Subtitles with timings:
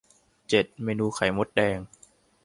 [0.49, 1.77] เจ็ด เมนูไข่มดแดง